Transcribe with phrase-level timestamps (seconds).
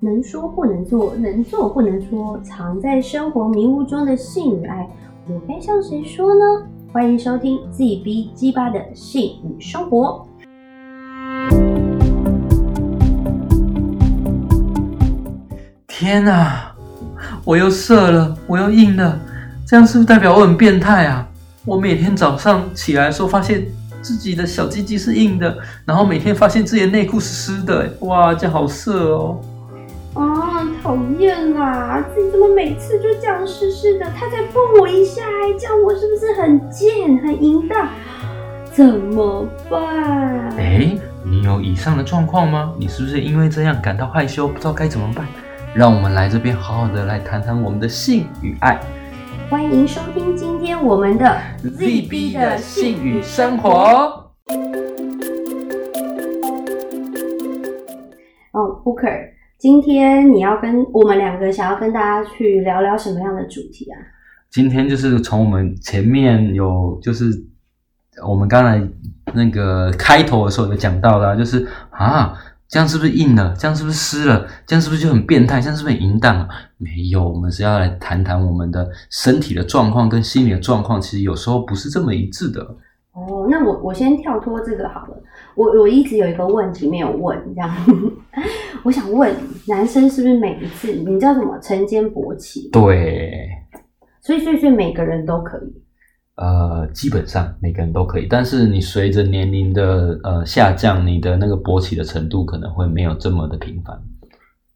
[0.00, 4.88] 能说不能做，能做不能说，藏在生活迷雾中的性与爱，
[5.26, 6.62] 我该向谁说呢？
[6.92, 10.24] 欢迎收听 ZB 鸡巴的性与生活。
[15.88, 16.76] 天啊！
[17.44, 19.18] 我又射了，我又硬了，
[19.66, 21.28] 这样是不是代表我很变态啊？
[21.64, 23.66] 我每天早上起来的时候，发现
[24.00, 29.40] 自己的小鸡鸡是硬的，然后每天发现自己的内裤是湿的，哇，这好色哦！
[30.18, 32.04] 啊，讨厌啦！
[32.12, 34.06] 自己怎么每次就这样试试的？
[34.16, 35.22] 他再碰我一下，
[35.56, 37.88] 这样我是不是很贱、很淫荡？
[38.72, 40.50] 怎么办？
[40.56, 42.74] 哎，你有以上的状况吗？
[42.80, 45.24] 你是不是因为这样感到害羞，不知道该怎么办？
[45.72, 48.80] 让我们来这边好好的来谈谈我们的性与爱。
[49.48, 53.70] 欢迎收听今天我们的 ZB 的性与生活。
[58.50, 63.98] 哦，Booker，今天你要跟我们两个想要跟大家去聊聊什么样的主题啊？
[64.50, 67.26] 今天就是从我们前面有，就是
[68.24, 68.80] 我们刚才
[69.34, 72.38] 那个开头的时候有讲到的，就是啊。
[72.70, 73.56] 这样是不是硬了？
[73.58, 74.46] 这样是不是湿了？
[74.66, 75.58] 这样是不是就很变态？
[75.58, 76.46] 这样是不是很淫荡？
[76.76, 82.60] 没有，我们是要来谈谈我们的身体的状况跟心理的状况，其实有时候不是这么一致的。
[83.14, 85.16] 哦，那我我先跳脱这个好了。
[85.58, 87.68] 我我一直有一个问题没有问，这样，
[88.84, 89.34] 我想问
[89.66, 92.70] 男生是不是每一次你知道什么晨间勃起？
[92.70, 93.48] 对，
[94.20, 95.82] 所以所以所以每个人都可以。
[96.36, 104.00] 呃，基本上每个人都可以，但是你随着年龄的呃下降，你的那个勃起的程度可能会没有这么的频繁。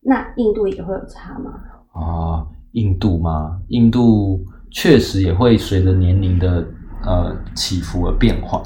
[0.01, 1.53] 那印度也会有差吗？
[1.93, 3.61] 啊，印度吗？
[3.69, 6.67] 印度确实也会随着年龄的
[7.07, 8.61] 呃起伏而变化。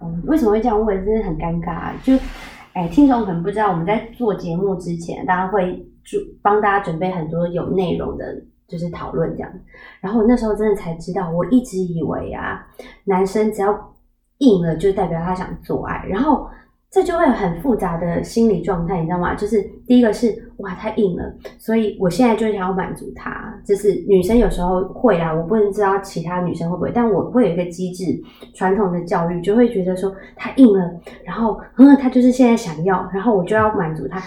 [0.00, 1.04] 嗯，为什么会这样问？
[1.04, 1.92] 真的很尴尬。
[2.02, 2.12] 就
[2.72, 8.24] 哎，听众可能不知道，我们在做节目之前，大家会就帮大家准备很多有内容的。
[8.68, 9.52] 就是讨论这样，
[10.00, 12.66] 然后我那时候真的才知道，我一直以为啊，
[13.04, 13.94] 男生只要
[14.38, 16.48] 硬了就代表他想做爱，然后
[16.96, 19.34] 这就会有很复杂的心理状态，你知道吗？
[19.34, 21.22] 就是第一个是哇太硬了，
[21.58, 23.30] 所以我现在就想要满足他，
[23.66, 28.18] 就是女生有时候会啊，我不能知道其他女生会不会，但我会有一个机制，
[28.54, 30.90] 传统的教育就会觉得说他硬了，
[31.22, 34.18] 然后嗯他就是现在想要，然后我就要满足他。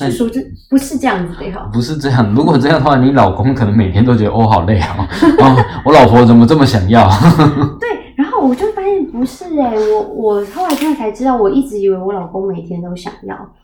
[0.00, 2.32] 是说这不是这样子的哈，不是这样。
[2.32, 4.96] 如果这样的话，你老公可能每天都觉得哦好累啊，
[5.84, 7.10] 我老婆怎么这么想要？
[7.80, 7.97] 对，
[8.40, 13.54] 我就发现不是哎，我我后来现在才知道，我一直以为我老公每天都想要，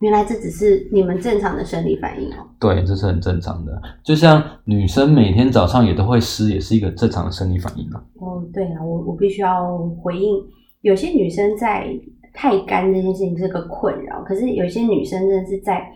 [0.00, 2.46] 原来这只是你们正常的生理反应哦。
[2.60, 8.02] 对，这是很正常的，就像女生每天早上也都会湿，也是一个正常的生理反应啊。
[8.20, 10.36] 哦，对啊，我我必须要回应，
[10.82, 11.88] 有些女生在。
[12.34, 15.90] 太干这件事情是个困扰，可是有些女生真的是在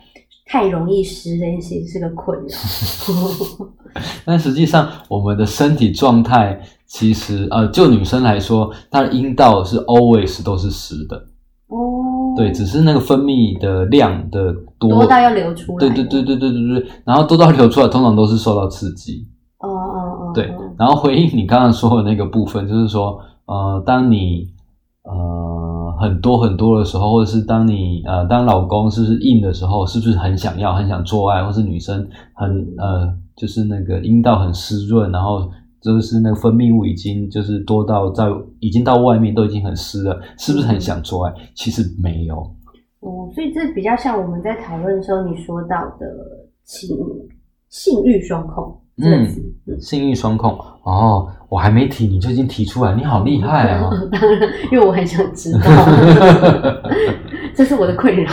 [0.46, 2.46] 太容易湿这件事情是个困扰。
[4.24, 11.16] 但实际上，我们的身体状态其实呃，就女生来说，她的阴道是 always 都是湿的。
[11.68, 15.78] 哦，对，只是那个分泌的量的多多到要流出来。
[15.78, 19.26] 对对对对对对对，然后多到流出来，通常都是受到刺激。
[19.58, 20.32] 哦哦哦。
[20.34, 24.48] 对，然后回应你刚刚说的那个部分，就是说呃，当你
[25.04, 25.61] 呃。
[25.98, 38.24] 很多很多的时候，或者是当你呃当老公是不是硬的时候，是不是很想要很想做爱，或是女生很呃就是那个阴道很湿润，然后就是那个分泌物已经就是多到在
[38.60, 41.34] 已经到外面都已经很湿了，是不是很想做爱？
[41.54, 42.36] 其实没有。
[43.00, 46.06] 哦，所以这比较像我们在讨论的时候你说到的
[46.64, 46.96] 性
[47.68, 48.78] 性欲双控。
[48.98, 49.26] 嗯，
[49.80, 50.50] 性欲双控
[50.84, 53.90] 哦，我还没提你就已经提出来，你好厉害啊！
[54.10, 55.60] 当然，因为我很想知道，
[57.54, 58.30] 这是我的困扰。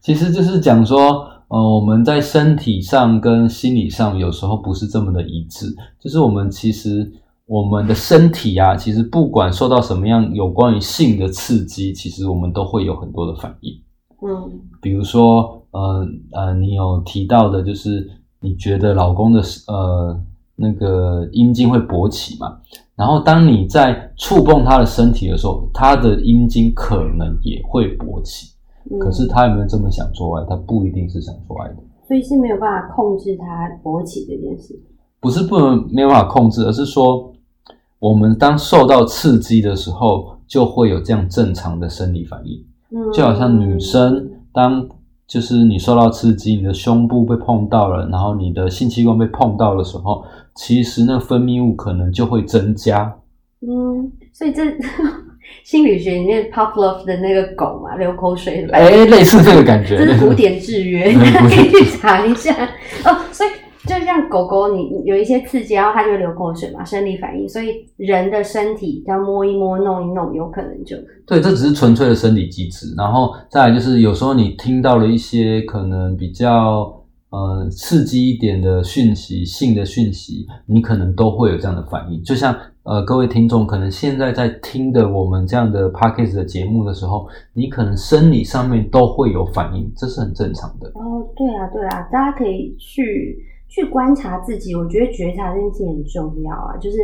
[0.00, 5.66] 其实就是讲说，呃，我们在身体上跟心理上有时候不是这么的一致。
[6.00, 7.12] 就是我们其实
[7.44, 13.70] 我们的身体啊，其实不管受到什么样有关于性的刺激，其实我们都会有很多的反应。
[14.26, 14.50] 嗯，
[14.80, 18.08] 比如说，呃呃，你有提到的就是。
[18.44, 20.20] 你觉得老公的呃
[20.62, 22.56] 那个阴茎会勃起嘛？
[22.94, 28.52] 然后当你在触碰他的身体的时候，他的阴茎可能也会勃起。
[29.00, 30.46] 可是他有没有这么想做爱？
[30.48, 31.76] 他不一定是想做爱的。
[32.06, 34.80] 所以是没有办法控制他勃起这件事。
[35.20, 37.32] 不是不能没有办法控制，而是说
[37.98, 42.64] 我们当受到刺激的时候，就会有这样正常的生理反应。
[42.90, 44.88] 嗯，就好像女生当。
[45.32, 50.22] 就是你受到刺激，你的胸部被碰到了，然后你的性器官被碰到的时候，
[50.54, 53.10] 其实那分泌物可能就会增加。
[53.62, 54.62] 嗯，所以这
[55.64, 61.18] 心理学里面 Pavlov 的那个狗嘛，流口水了，哎，类似这个感觉，这是古典制约，你
[61.48, 62.52] 可以去查一下
[63.06, 63.16] 哦。
[63.32, 63.48] 所以
[63.86, 67.48] 就像狗狗，你有一些刺激，然后它就会流口水嘛，生理反应。
[67.48, 70.96] 所以人的身体要摸一摸、弄一弄，有可能就
[71.26, 72.94] 对，这只是纯粹的生理机制。
[72.96, 76.98] 然后再来就是有时候你听到了一些可能比较。
[77.32, 82.22] 呃，刺激一点的讯息，性的讯息，你可能都会有这样的反应。
[82.22, 90.88] 就像呃，各位听众可能现在在听的我们这样的 p a c k a g e 的节目的时候，你可能生理上面都会有反应，这是很正常的。
[90.88, 93.38] 哦，对啊，对啊，大家可以去
[93.72, 94.74] 去观察自己。
[94.76, 96.98] 我觉得觉察这件事情很重要啊，就是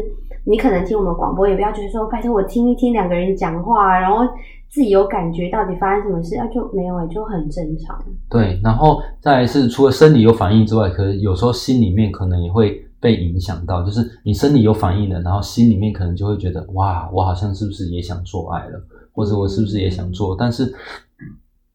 [0.44, 4.24] 你可能听我们广播，也不要觉得说，拜托我听一听两个人讲话，然后。
[4.70, 6.46] 自己有感觉，到底发生什么事啊？
[6.48, 7.98] 就没有哎，就很正常。
[8.28, 18.78] 对，然后再是除了生理有反应之外，可是有时候心里面可能也会被影响到，就是你生理有反应了，然后心里面可能就会觉得哇，我好像是不是也想做爱了，
[19.14, 20.36] 或者我是不是也想做？
[20.38, 20.70] 但是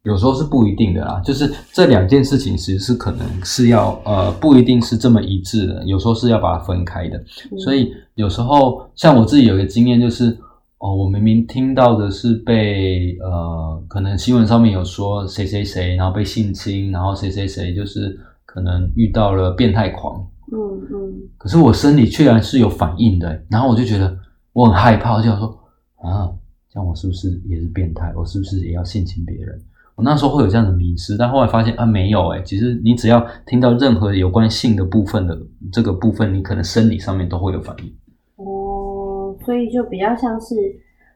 [0.03, 7.23] 有时候是不一定的啦，就是这两件事情其实是可能是要呃不一定是这么一致的，有时候是要把它分开的。
[7.57, 10.37] 所以有时候像我自己有一个经验就是。
[10.79, 20.19] 哦，我明明听到的是被呃，可能新闻上面有说谁谁谁，然后被性侵，然后谁谁谁就是可能遇到了变态狂，
[20.51, 20.59] 嗯
[20.91, 24.13] 嗯，可是我身体居然是有反应的，然后我就觉得
[24.51, 25.57] 我很害怕，就想说
[26.01, 26.29] 啊，
[26.69, 28.11] 这样我是不是也是变态？
[28.13, 29.57] 我是不是也要性侵别人？
[29.95, 35.37] 我那时候会有这样的迷失，但后来发现啊，没有哎，其实你只要听到任何有关性的部分的
[35.71, 37.93] 这个部分，你可能生理上面都会有反应。
[38.37, 40.55] 哦所以就比较像是，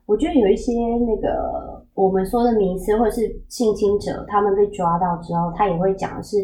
[0.05, 0.73] 我觉得有一些
[1.07, 6.37] 那个我们说的迷思，或者是性侵者，他们被抓到之后，他也会讲的是，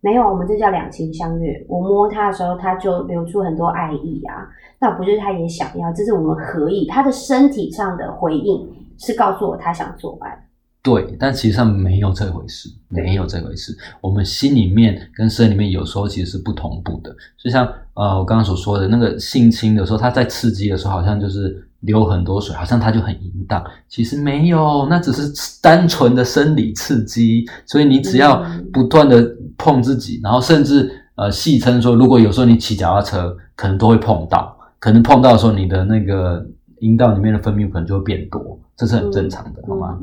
[0.00, 1.64] 没有，我们这叫两情相悦。
[1.68, 4.46] 我摸他的时候，他就流出很多爱意啊，
[4.80, 5.92] 那不是他也想要？
[5.92, 10.46] 这是我们合意，他的身体上的回应是告诉我他想做爱。
[10.82, 13.76] 对，但其实上没有这回事，没有这回事。
[14.00, 17.14] 我们心里面跟身里面有时候其实是不同步的。
[17.38, 23.62] 就像呃，我刚刚所说的那个性侵的时候，他在刺激的时候，好像就是流很多水，好像他就很淫荡。
[23.88, 25.30] 其实没有，那只是
[25.60, 27.44] 单纯的生理刺激。
[27.66, 28.42] 所以你只要
[28.72, 36.42] 不断的碰自己，然后甚至呃戏称说，如果有时候你骑脚踏车，可能都会碰到，可能碰到的时候，你的那个
[36.78, 39.98] 阴道里面的分泌物可能就会变多，这是很正常的，好吗？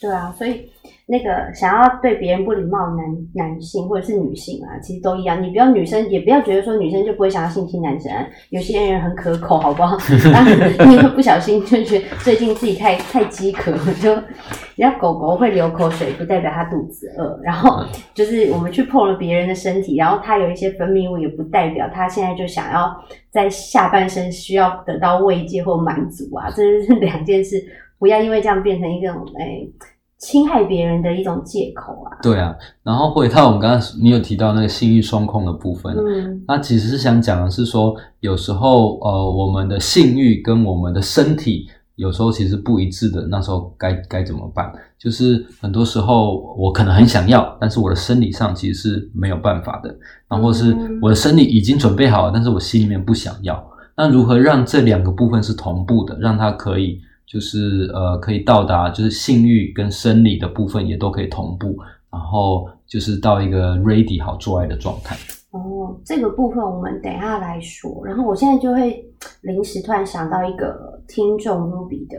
[0.00, 0.68] 对啊，所以
[1.06, 5.40] 那个想要对别人不礼貌的男男性或者是女性啊，其实都一样。
[5.40, 8.10] 你不要女生，也不要觉得说女生就不会想要性侵男生。
[8.50, 9.96] 有些人很可口，好不好？
[10.90, 13.70] 你会不小心就觉得最近自己太太饥渴，
[14.02, 17.40] 就人家狗狗会流口水，不代表它肚子饿。
[17.44, 22.92] 然后就是我们去碰了别人的身体，然后它有一些分泌物，也不代表它现在就想要
[23.30, 27.64] 在下半身需要得到慰藉或满足啊，这是两件事。
[27.98, 29.70] 不要因为这样变成一个诶
[30.18, 32.16] 侵害别人的一种借口啊！
[32.22, 44.72] 对啊，然后回到我们刚刚你有提到那个性欲双控的部分，嗯，那其实是想讲的是说，有时候呃，我们的性欲跟我们的身体有时候其实不一致的，那时候该该怎么办？
[44.98, 49.94] 就是很多时候我可能很想要，但是我的生理上其实是没有办法的，
[50.28, 53.62] 然后是我的生理已经准备好了，但是我心里面不想要。
[53.94, 57.02] 那如何让这两个部分是同步的，让它可以？
[57.26, 61.76] 就是呃，可以到达，就是性欲跟生理的部分也都可以同步，
[62.08, 65.16] 然后就是到一个 ready 好做爱的状态。
[65.50, 68.00] 哦，这个部分我们等下来说。
[68.04, 69.04] 然后我现在就会
[69.40, 72.16] 临时突然想到一个听众 Ruby 的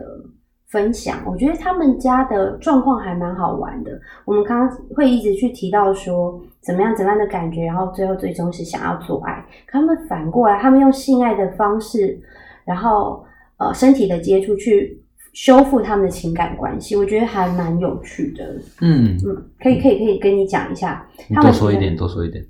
[0.67, 3.91] 分享，我觉得他们家的状况还蛮好玩的。
[4.25, 9.45] 我们刚刚会一直去提到说怎么样怎么样的感觉，然后最后最终是想要做爱。
[9.67, 12.19] 他们反过来，他们用性爱的方式，
[12.65, 13.23] 然后。
[13.57, 15.01] 呃，身体的接触去
[15.33, 18.43] 修复他们的情感关系，我觉得还蛮有趣的。
[18.81, 21.07] 嗯嗯，可以可以可以跟你讲一下，
[21.41, 22.43] 多说一点，多说一点。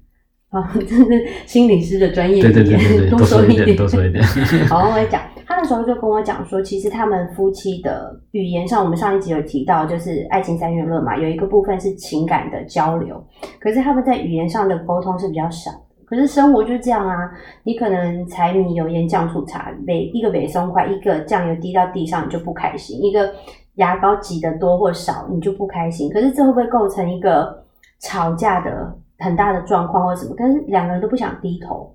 [0.50, 4.24] 啊， 这是心理师的专业对对对对对，多说一点，多说一点。
[4.68, 13.22] 好，我讲，他那时候就跟我讲说，其实他们夫妻的语言上，我们上一集有提到，就是爱情三元论嘛，有一个部分是情感的交流，
[13.60, 15.72] 可是他们在语言上的沟通是比较少。
[16.08, 17.30] 可是生活就这样啊，
[17.64, 23.30] 你可能柴米油盐酱醋茶，每一个每松块，一个酱油滴到地上你就不开心，一个
[23.76, 26.10] 牙膏挤得多或少你就不开心。
[26.12, 27.66] 可是这会不会构成一个
[28.00, 30.34] 吵架的很大的状况或什么？
[30.36, 31.94] 可是两个人都不想低头，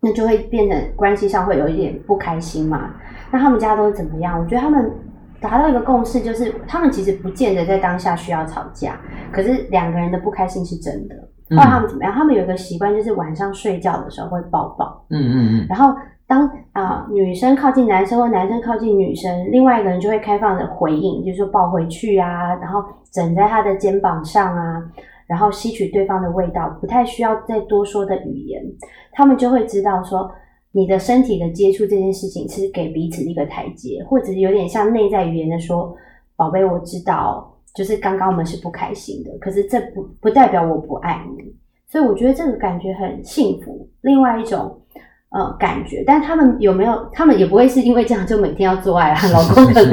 [0.00, 2.94] 那就会变成关系上会有一点不开心嘛？
[3.30, 4.40] 那他们家都是怎么样？
[4.40, 4.90] 我觉得他们
[5.38, 8.98] 达到一个共识，就是他们其实不见得在当下需要吵架，
[9.30, 11.14] 可是两个人的不开心是真的。
[11.50, 12.12] 后来他们怎么样？
[12.12, 15.04] 他们有一个习惯，就是晚上睡觉的时候会抱抱。
[15.10, 15.66] 嗯嗯嗯。
[15.68, 15.94] 然后
[16.26, 22.82] 当啊、女生靠近男生或男生靠近女生，另外一个人就会开放的回应，就是说抱回去啊，然后
[23.12, 24.82] 枕在他的肩膀上啊，
[25.26, 28.62] 然后吸取对方的味道，不太需要再多说的语言，
[29.12, 30.30] 他们就会知道说
[30.72, 35.94] 你的身体的接触这件事情是给彼此一个台阶，或者有点像内在语言的说，
[36.36, 41.54] 宝贝，我知道，就是刚刚我们是不开心的，可是这不不代表我不爱你，
[41.88, 43.88] 所以我觉得这个感觉很幸福。
[44.02, 44.80] 另外一种。
[45.36, 47.10] 呃，感觉，但他们有没有？
[47.12, 49.90] 他们也不会是因为这样就每天要做爱啊，老公可能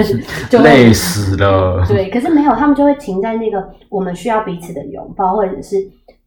[0.52, 1.84] 就累死了。
[1.88, 5.78] 对，可是没有，他们就会停在那个我们需要彼此的拥抱，或者是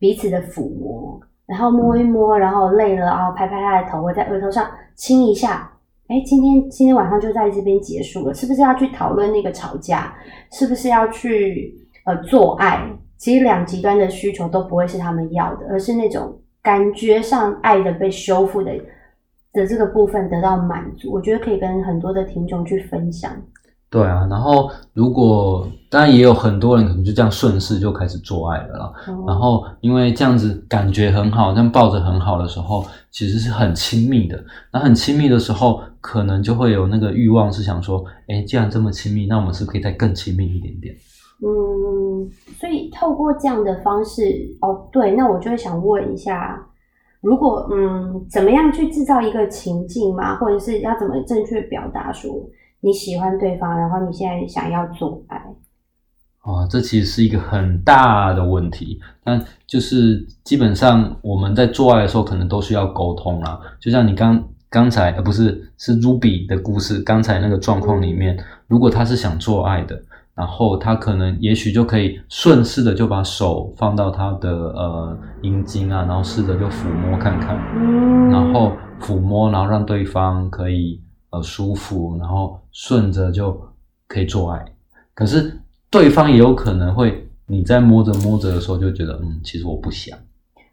[0.00, 5.70] 彼此的抚摸，然后摸一摸，然后累了啊，拍拍他的头，或在额头上亲一下。
[6.08, 10.14] 哎，今天今天晚上就在这边结束了，是不是要去讨论那个吵架？
[10.52, 12.78] 是不是要去呃做爱？
[13.16, 18.73] 其实两极端的需求都不会是他们要的，而是那种感觉上爱的被修复的
[19.54, 21.11] 的这个部分得到满足。
[21.11, 23.32] 我觉得可以跟很多的听众去分享。
[23.94, 28.92] 对啊，然后如果当然也有很多人可能就这样顺势就开始做爱了啦。
[29.06, 34.42] 哦然后因为这样子感觉很好，这样抱着很好的时候，其实是很亲密的。
[34.72, 40.92] 那很亲密的时候，可能就会有那个欲望，是想说，哎，既然这么亲密，那我们是不是可以再更亲密一点点？
[41.44, 44.22] 嗯，所以透过这样的方式，
[44.60, 46.60] 哦，对，那我就会想问一下，
[47.20, 52.32] 如果嗯，怎么样去制造一个情境嘛，或者是要怎么正确表达说
[52.85, 55.38] 你喜欢对方，然后你现在想要做爱，
[56.41, 59.00] 啊，这其实是一个很大的问题。
[59.25, 63.59] 但就是基本上我们在做爱的时候，可能都需要沟通啦。
[63.81, 69.99] 就像你刚刚才，呃，不是是 Ruby 的故事，刚才那个状况里面，如果他是想做爱的，
[70.35, 81.00] 然后他可能也许就可以顺势的就把手放到他的呃阴茎啊，然后试着就抚摸看看，嗯，然后抚摸，然后让对方可以
[81.35, 83.61] 呃舒服，然后顺着就
[84.07, 84.64] 可以做爱。
[85.14, 85.59] 可是
[85.91, 90.19] 对方也有可能会，你在摸着摸着的时候就觉得，嗯，其实我不想。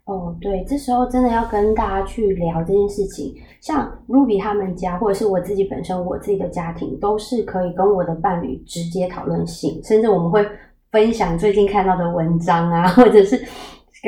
[0.04, 3.34] 哦，对，这时候真的要跟大家去聊这件事情。
[3.60, 10.44] 像 Ruby 他们家，或者是我自己本身，我自己的家庭，都是可以跟我的伴侣直接讨论性，甚至我们会
[10.90, 13.40] 分享最近看到的文章啊，或者是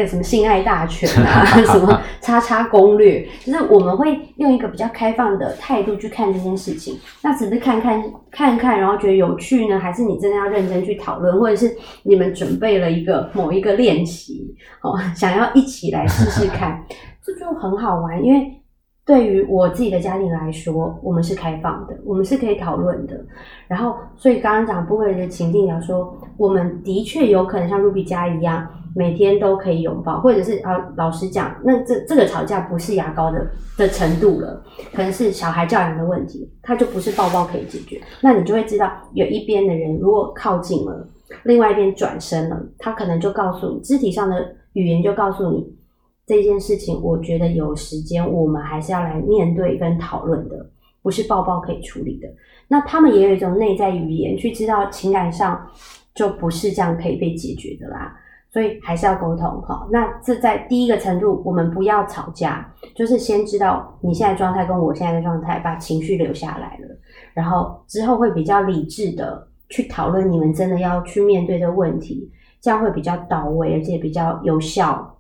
[0.03, 6.99] 个什么性爱大全啊， 什么叉叉攻略，就是我们会用一个比较开放的态度去看这件事情。
[7.23, 11.73] 那只是看看看看，然后觉得有趣呢，还是你真的要认真去讨论，或者是
[12.03, 16.85] 你们准备了一个某一个练习，哦，想要一起来试试看，
[17.23, 18.21] 这就很好玩。
[18.25, 18.51] 因为
[19.07, 23.15] 对于我自己的家庭来说，我们是开放的，我们是可以讨论的。
[23.69, 33.45] 然后，所以刚刚讲不会的情境聊说，我们的确有可能像 Ruby 家一样，每天都可以拥抱，或者是啊，老实讲，那这这个吵架不是牙膏的
[33.77, 38.01] 的程度了，可能是小孩教养的问题，它就不是抱抱可以解决。
[38.21, 41.09] 那你就会知道，有一边的人如果靠近了，
[41.43, 45.67] 另外一边转身了，他可能就告诉你，肢体上的语言就告诉你
[46.25, 50.71] 这件事情，我觉得有时间我们还是要来面对跟讨论的，
[51.03, 52.29] 不是抱抱可以处理的。
[52.69, 55.69] 那他们也有一种内在语言，去知道情感上
[56.15, 58.17] 就不是这样可以被解决的啦。
[58.55, 59.85] 所以还是要沟通哈。
[59.91, 66.87] 那这在第一个程度，我们不要吵架，就是先知道你现在状态跟我现在的状态，把情绪留下来了，
[67.33, 72.31] 然后之后会比较理智的去讨论你们真的要去面对的问题，
[72.61, 75.19] 这样会比较到位，而且比较有效。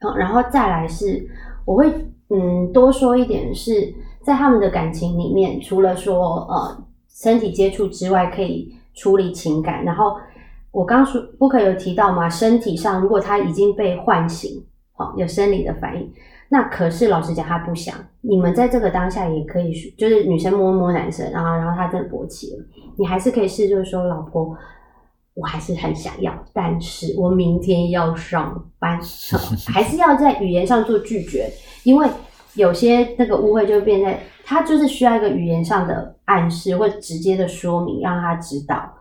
[0.00, 1.28] 好，然后再来是，
[1.64, 1.92] 我会
[2.30, 10.16] 嗯多说一点是在他们的感情里面，除了说呃身体接触之外，可以处理情感，然后。
[10.76, 16.12] 我刚说 book 有提到嘛，身体上如果他已经被唤醒，好有生理的反应，
[16.50, 17.94] 那可是老实讲他不想。
[18.20, 22.64] 你们在这个当下也可以，就是女生摸摸男生，然后然后他真的勃起了，
[22.98, 24.54] 你还是可以试，就是说老婆，
[25.32, 29.00] 我还是很想要，但是我明天要上班，
[29.66, 31.50] 还是要在语言上做拒绝，
[31.84, 32.06] 因为
[32.52, 38.92] 有些那个误会就变在他就是需要一个语言上的暗示或直接的说明，让他知道。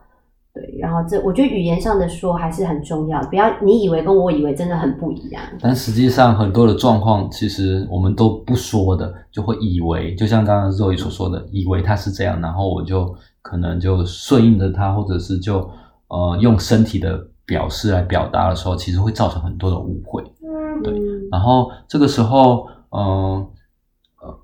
[0.56, 5.44] 对，然后这我觉得语言上的说还是很重要，不要你以为跟我以为真的很不一样。
[5.60, 15.70] 但实际上很多的状况，其实我们都不说的，就会以为，就像刚刚肉姨所说的，以为他是这样，然后我就可能就顺应着他，或者是就
[16.08, 20.24] 呃用身体的表示来表达的时候，其实会造成很多的误会。
[20.42, 20.94] 嗯，对
[21.30, 23.04] 然后这个时候，嗯。
[23.04, 23.48] 呃，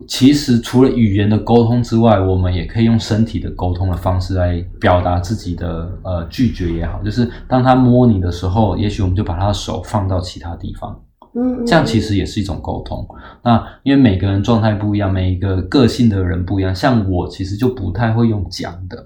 [0.07, 7.01] 其实除了语言的沟通之外，我们也可以用身体的沟通的方式来表达自己的呃拒绝也好。
[7.03, 11.03] 就是当他摸你的时候，也许我们就把他的手放到其他地方，
[11.35, 13.07] 嗯，这样其实也是一种沟通。
[13.43, 16.73] 那因为每个人状态不一样，每一个个性的人不一样。
[16.73, 18.97] 像我其实就不太会用讲的，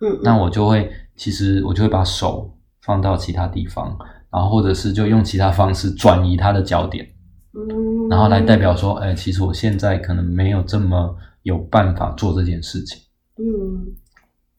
[0.00, 2.50] 嗯，那我就会其实我就会把手
[2.82, 3.96] 放到其他地方，
[4.30, 7.06] 然后或者是就用其他方式转移他的焦点，
[7.56, 13.00] 嗯，然后来代表说，哎，其实我现在可能没有这么有办法做这件事情。
[13.38, 13.86] 嗯，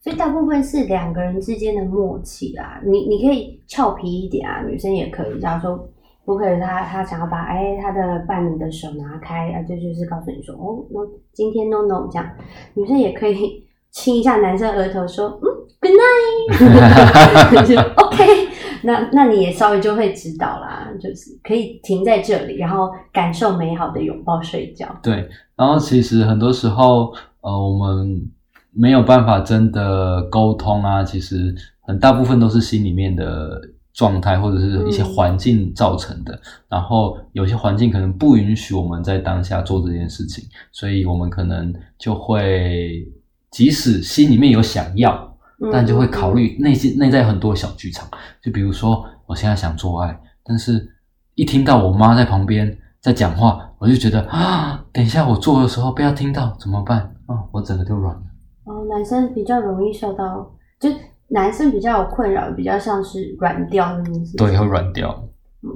[0.02, 2.80] 所以大部分是两个人之间的默契啦。
[2.84, 5.40] 你你可以俏皮一点啊，女生也可以。
[5.40, 5.88] 假如说
[6.24, 12.28] 不可以，他他想要把哎他的伴侣的手拿开啊，这就是告诉你说哦，no，今天 no no 这样。
[12.74, 15.46] 女生也可以亲一下男生额头，说嗯
[15.80, 18.47] ，good night， 就 OK。
[18.82, 24.88] 那那你也稍微就会知道啦，就是可以停在这里，然后感受美好的拥抱睡觉。
[25.02, 28.28] 对，然后其实很多时候，呃，我们
[28.72, 33.60] 没有办法真的沟通啊，其实很大部分都是心里面的
[33.92, 36.40] 状态或者是一些环境造成的。
[36.68, 43.06] 然后有些环境可能不允许我们在当下做这件事情，所以我们可能就会
[43.50, 45.26] 即使心里面有想要。
[45.72, 48.08] 但就会考虑内心内在很多小剧场，
[48.40, 50.88] 就比如说我现在想做爱，但是
[51.34, 57.42] 一听到我妈在旁边在讲话，我就觉得啊，等一下我做的时候不要听到怎么办啊？
[57.50, 58.22] 我整个就软了。
[58.64, 60.48] 哦，男生比较容易受到，
[60.78, 60.88] 就
[61.28, 64.36] 男生比较有困扰，比较像是软掉的东西。
[64.36, 65.24] 对，会软掉。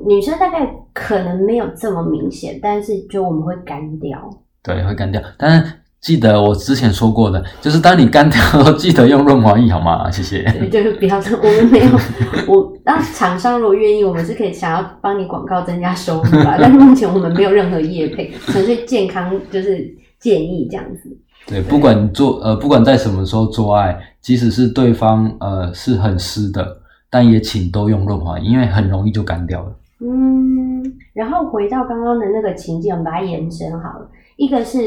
[0.06, 4.30] 女生大概可能没有这么明显，但是就我们会干掉。
[4.62, 5.72] 对，会干掉，但是。
[6.02, 10.10] 记得我之前说过的，就是当你干掉，记得用润滑液好吗？
[10.10, 10.42] 谢谢。
[10.42, 11.86] 对，就是不要说我们没有，
[12.52, 16.56] 我当厂商如果愿意，我们是可以想要帮你广告增加收入啦。
[16.60, 21.16] 但是目前我们没有任何业配，纯粹健康就是建议这样子。
[21.46, 26.78] 对，不管做呃，不管在什么时候做爱，即使是对方呃是很湿的，
[27.08, 29.72] 但也请都用润滑液，因为很容易就干掉了。
[30.00, 30.82] 嗯，
[31.12, 34.80] 然后回到刚刚的那个情境，我们把它延伸好了，一个是。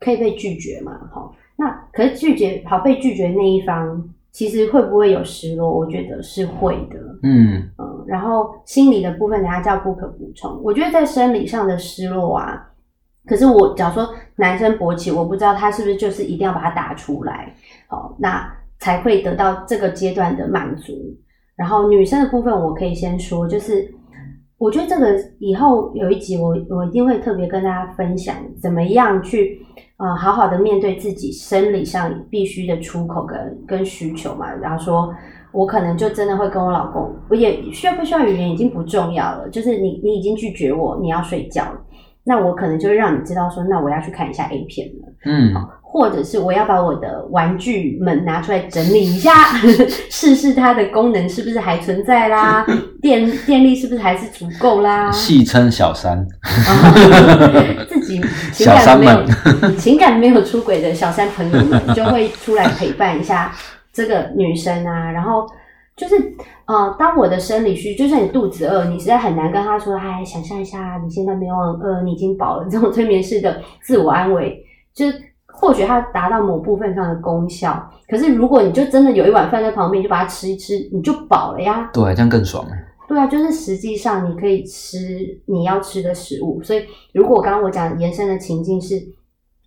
[0.00, 0.98] 可以被拒绝嘛？
[1.12, 4.02] 好，那可是拒绝好被拒绝那一方，
[4.32, 5.70] 其实会不会有失落？
[5.70, 6.98] 我觉得是会的。
[7.22, 10.58] 嗯嗯，然后心理的部分，等下叫不可补充。
[10.64, 12.70] 我觉得在生理上的失落啊，
[13.26, 17.54] 可是我假如说男生勃起，我不知道他是不是就是一定要把它打出来，
[17.86, 20.94] 好，那才会得到这个阶段的满足。
[21.56, 23.94] 然后女生的部分，我可以先说，就是。
[24.60, 29.58] 我觉得这个以后有一集，我我一定会特别跟大家分享，怎么样去
[29.96, 34.52] 啊好好的面对自己生理上必须的出口跟跟需求嘛。
[34.56, 35.14] 然后说，
[35.50, 41.80] 我可能就真的会跟我老公，我也需要不需要语言已经不重要了，就是你你已经拒绝我，你要睡觉了，
[42.22, 45.08] 那我可能就会让你知道说，那我要去看一下 A 片了。
[45.24, 45.54] 嗯。
[45.92, 49.32] 或者是我要把我的玩具们拿出来整理一下，
[50.08, 52.64] 试试它的功能是不是还存在啦，
[53.02, 55.10] 电电力是不是还是足够啦？
[55.10, 56.24] 戏称小三，
[57.88, 58.20] 自己
[58.54, 63.52] 情感没有情感没有出轨的小三朋友们就会出来陪伴一下
[63.92, 65.44] 这个女生啊，然后
[65.96, 66.14] 就是
[66.66, 75.29] 呃，当我的生理需，就算你肚子饿，你实在很难跟他说，哎，想象一下你现在没有很饿，你已经饱了，这种催眠式的自我安慰，就是。
[75.60, 81.90] 或许它达到某部分上的功效，可是如果你就真的有一碗饭在旁边，就把它吃一吃，你就饱了呀。
[81.92, 82.66] 对，这样更爽
[83.06, 86.62] 对啊，就是实际上你可以吃你要吃的食物。
[86.62, 88.94] 所以，如果刚刚我讲延伸的情境是，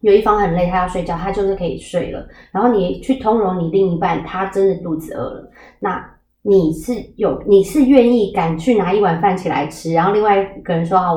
[0.01, 2.25] 有一方很累，他要睡觉，他就是可以睡了。
[2.51, 6.03] 然后你去通融你另一半，他真的肚子饿了，那
[6.41, 11.13] 你是有你是愿意敢去拿一碗饭起来吃，然后另外一个人说好，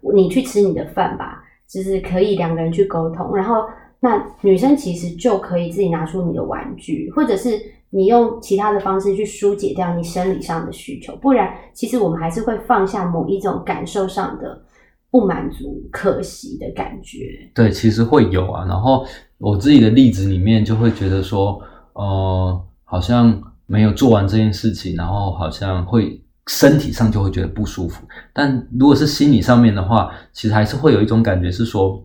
[0.00, 3.64] 我你去吃你的饭吧，就是可以两个人去沟通，然后。
[4.04, 7.50] 那女生其实就可以自己拿出你的玩具，或者是
[7.88, 14.60] 你用其他的方式去疏解掉你生理上的需求，不然其实我们还是会放下某一种感受上的
[15.08, 17.18] 不满足、可惜的感觉。
[17.54, 18.66] 对，其实会有啊。
[18.66, 19.06] 然后
[19.38, 21.60] 我自己的例子里面就会觉得说，
[21.92, 28.04] 呃，好像没有做完这件事情，然后好像会身体上就会觉得不舒服。
[28.32, 32.04] 但如果是心理上面的话，其实还是会有一种感觉是说。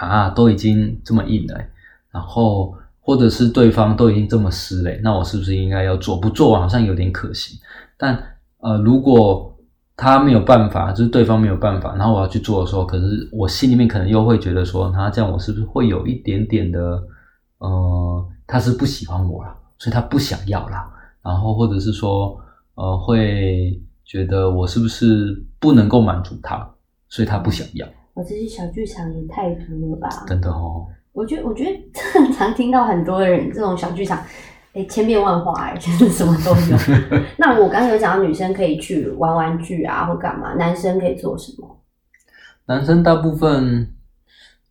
[0.00, 1.60] 啊，都已经这么硬了，
[2.10, 6.16] 然后或者是对方都已经这么湿了，那我是不是应该要做？
[6.16, 7.60] 不做好像有点可惜。
[7.96, 8.16] 但
[8.58, 9.54] 呃，如果
[9.96, 17.02] 他没有办法，就是对方没有办法，然后我要去做的时候，可是我心里面可能又会觉得说，他这样我是不是会有一点点的，
[17.58, 20.90] 呃，他是不喜欢我了，所以他不想要啦。
[21.22, 22.36] 然后或者是说，
[22.74, 26.68] 呃，会觉得我是不是不能够满足他，
[27.08, 27.86] 所以他不想要。
[28.14, 30.08] 我这些小剧场也太多了吧？
[30.26, 30.86] 真的哦。
[31.12, 31.70] 我觉得，我觉得
[32.14, 34.22] 很常听到很多的人这种小剧场，
[34.72, 37.20] 哎，千变万化，哎，就是什么都有。
[37.36, 40.54] 那我刚才有讲到女生可以去玩玩具啊，或干嘛？
[40.54, 41.78] 男生可以做什么？
[42.64, 43.92] 男生大部分，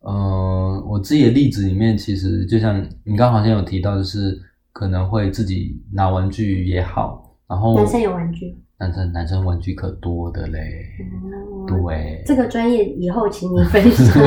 [0.00, 4.36] 呃，我自己的例子里面，其实就像你刚好像有提到，就是
[4.72, 10.58] 可能会自己拿玩具也好，然后男生有玩具，男生男生玩具可多的嘞，
[10.98, 14.20] 嗯对，这个专业以后请你分享。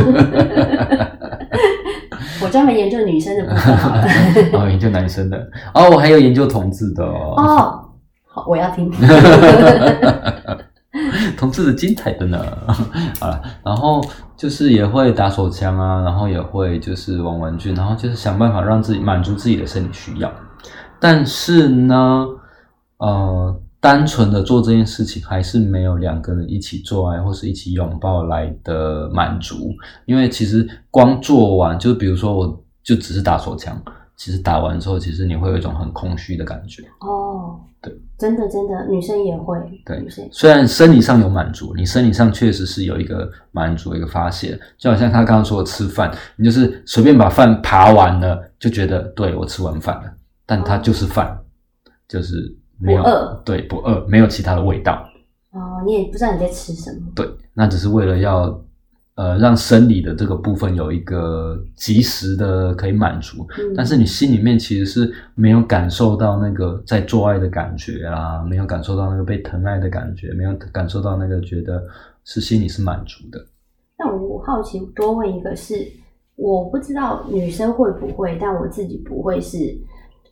[2.42, 4.08] 我专门研究女生的部分好了。
[4.54, 5.38] 哦，研究男生的，
[5.74, 7.90] 哦，我还有研究同志的哦，哦，
[8.26, 8.90] 好，我要听。
[11.38, 12.42] 同志的精彩的呢，
[13.20, 14.02] 好了，然后
[14.38, 20.32] 就是也会打手枪啊，然后也会就是玩玩具，然后就是想办法让自己满足自己的生理需要，
[20.98, 22.26] 但是呢，
[23.00, 29.72] 呃，单纯的做这件事情还是没有两个人一起做爱或是一起拥抱来的满足，
[30.08, 33.80] 因为其实光做完，就比如说我就只是打手枪，
[34.18, 36.82] 其实打完之后，其实你会有一种很空虚的感觉。
[37.02, 50.12] 哦，对，真的真的，女生也会，对女生虽然生理上有满足，你生理上确实是有一个满足、一个发泄，就好像他刚刚说的吃饭，你就是随便把饭扒完了，就觉得对我吃完饭了，
[50.44, 51.38] 但它就是饭，
[52.08, 55.08] 就是没有不饿对不饿，没有其他的味道，
[55.52, 57.00] 哦，你也不知道你在吃什么。
[57.16, 58.62] 对，那只是为了要
[59.16, 71.82] 呃让生理的这个部分有一个及时的可以满足，嗯，但是你心里面其实是没有感受到那个在做爱的感觉啊，没有感受到那个被疼爱的感觉，没有感受到那个觉得
[72.26, 73.40] 是心里是满足的。
[73.98, 75.76] 那我好奇多问一个是，
[76.36, 79.58] 我不知道女生会不会，但我自己不会是。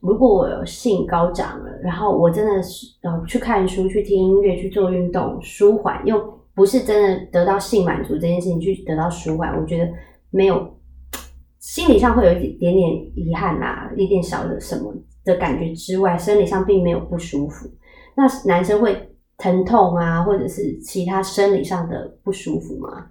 [0.04, 6.22] 如果我有性高涨了，然后我真的是呃去看书、去听音乐、去做运动，舒缓，又
[6.54, 9.90] 不是真的得到性满足这件事情去得到舒缓，我觉得
[10.30, 10.78] 没有
[11.60, 17.70] 心理上会有一点点遗憾啦，一点小的什么的感觉之外，生理上并没有不舒服。
[18.16, 23.06] 那男生会疼痛啊，或者是其他生理上的不舒服吗？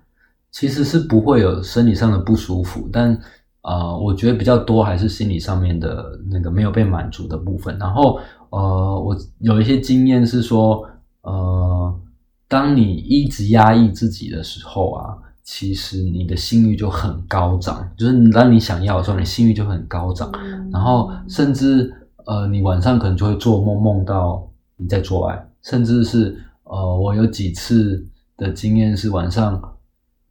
[0.51, 3.19] 其实是不会有生理上的不舒服，但
[3.63, 7.79] 呃，我觉得比较多还是心理上面的那个没有被满足的部分。
[7.79, 8.19] 然后
[8.51, 10.85] 呃，我有一些经验是说，
[11.23, 12.01] 呃，
[12.49, 20.31] 当你一直压抑自己的时候啊，其实你的性欲就很高涨，就是当你想要的时候，你性欲就很高涨，
[20.71, 21.93] 然后甚至
[22.27, 28.05] 呃，你晚上可能就会做梦，梦到你在做爱，甚至是呃，我有几次
[28.37, 29.77] 的经验是晚上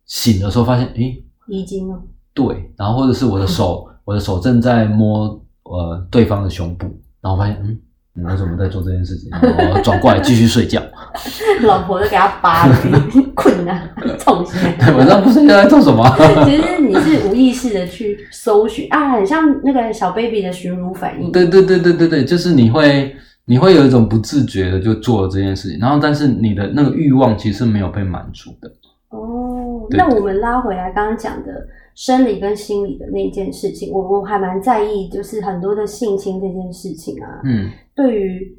[0.06, 2.02] 醒的时候发现，诶，遗精哦，
[2.34, 6.88] 对，然后或者是我的手，我的手正在摸呃对方的胸部，
[7.22, 7.78] 然后发现，嗯，
[8.14, 9.30] 你为什么在做这件事情？
[9.32, 10.82] 然后转过来继续睡觉。
[11.64, 12.76] 老婆都给他扒了，
[13.36, 13.90] 困啊，
[14.20, 14.56] 痛醒。
[14.80, 16.04] 对，晚上不睡觉在做什么？
[16.46, 21.32] 其实你是无意识的去搜寻啊，很像那个小 baby 的寻乳反应。
[21.32, 23.16] 对对对对对对，就是你会
[23.46, 28.72] 你会有一种不自觉的就做了这件事情，然后但是你的那个欲望其实是没有被满足的。
[29.10, 29.51] 哦，
[29.90, 38.58] 对那我们拉回来刚刚讲的生理跟心理的那件事情，我我还蛮在意，就是很多的性侵这件事情啊，嗯对于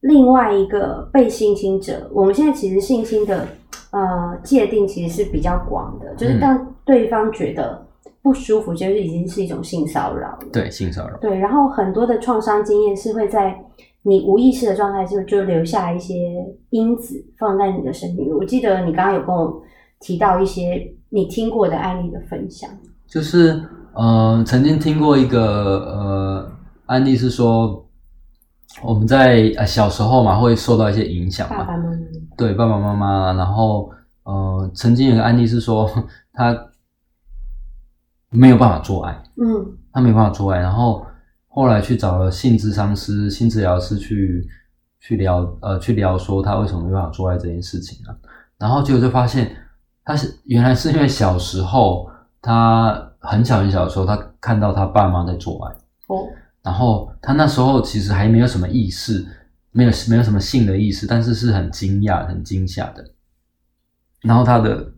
[0.00, 3.46] 另外一个被性侵者，我们现在其实性侵的
[3.90, 7.86] 呃界定其实是比较广的，就是嗯当对方觉得
[8.20, 10.48] 不舒服，就是已经是一种性骚扰了。
[10.52, 11.16] 对，性骚扰。
[11.18, 13.58] 对，然后很多的创伤经验是会在
[14.02, 16.14] 你无意识的状态就就留下一些
[16.68, 18.32] 因子放在你的身体里。
[18.32, 19.62] 我记得你刚刚有跟我
[20.04, 22.68] 提到一些你听过的案例的分享。
[23.06, 23.58] 就是
[23.94, 26.52] 呃，曾经听过一个呃
[26.86, 27.88] 案例是说，
[28.82, 31.96] 我们在呃小时候嘛会受到一些影响嘛，爸爸妈妈，
[32.36, 33.90] 对爸爸妈妈，然后
[34.24, 35.88] 呃，曾经有个案例是说
[36.34, 36.54] 他
[38.28, 39.78] 没有办法做爱，嗯。
[39.90, 41.06] 他没有办法做爱，然后
[41.48, 44.44] 后来去找了性智商师、性治疗师去
[45.00, 48.10] 去聊呃去聊说他为什么没办法做爱这件事情啊，
[48.58, 49.54] 然后结果就发现
[50.04, 52.10] 他是原来是因为小时候
[52.42, 55.74] 他很小很小的时候，他看到他爸妈在做爱。
[56.08, 56.28] 哦，
[56.62, 59.24] 然后他那时候其实还没有什么意识，
[59.70, 63.02] 没有没有什么性的意识，但是是很惊讶、很惊吓的。
[64.20, 64.92] 然后他的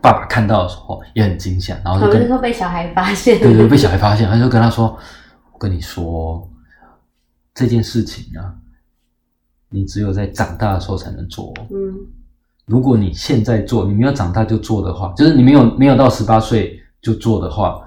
[0.00, 4.98] 爸爸看到的时候也很惊吓，然后就跟说被小孩发现，对对 被小孩发现，他就跟他说
[5.52, 6.50] ：“我跟你说
[7.52, 8.54] 这件事情啊，
[9.68, 11.66] 你只有在长大的时候才能做哦。
[11.70, 11.94] 嗯
[12.72, 17.78] 如果你现在做，你没有长大就做的话，就是你没有没有到十八岁就做的话，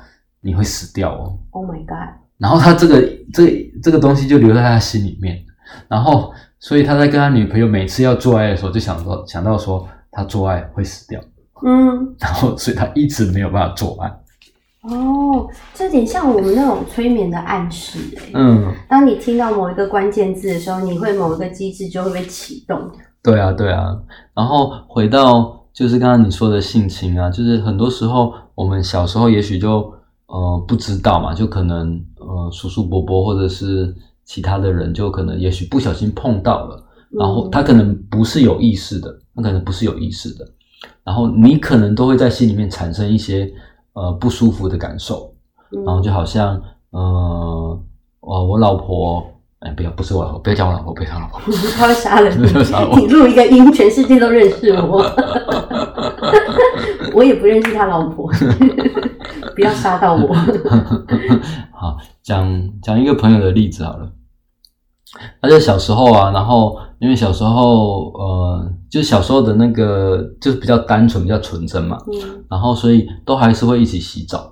[0.42, 1.36] 你会死掉哦。
[1.50, 3.02] ”，Oh my God，然后他这个
[3.34, 5.44] 这这个东西就留在他心里面，
[5.88, 11.20] 然后所以他在跟他女朋友每次要做爱的时候，就想到想到说他做爱会死掉，
[11.66, 14.08] 嗯，然后所以他一直没有办法做爱。
[14.84, 22.92] 哦，这点像我们那种催眠的暗示、欸，嗯，当你听到某一个关键字的时候，你会某一个机制就会被启动。
[23.26, 24.00] 对啊，对啊。
[24.36, 29.92] 然后回到就是刚刚你说的性侵啊，就是很多时候我们小时候也许就
[30.28, 40.48] 呃不知道嘛，就可能呃叔叔伯伯或者是其他的人，就可能也许不小心碰到了，然后他可能不是有意识的，他可能不是有意识的，
[41.04, 43.52] 然后你可能都会在心里面产生一些
[43.94, 45.34] 呃不舒服的感受，
[45.86, 46.62] 然后就好像
[46.92, 47.80] 呃
[48.20, 49.26] 哦我老婆。
[49.66, 51.42] 哎，不要，不是我老婆，不要叫我老婆，不要叫我老婆，
[51.76, 52.38] 他会杀人。
[52.96, 55.04] 你录一个音，全世界都认识我，
[57.16, 58.32] 我也不认识他老婆，
[59.56, 60.34] 不要杀到我。
[61.72, 64.12] 好，讲讲一个朋友的例子好了。
[65.42, 74.52] 他就小时候啊，然后因为小时候呃，就小时候的那个就是比较单纯、比较纯真嘛，嗯然后所以都还是会一起洗澡。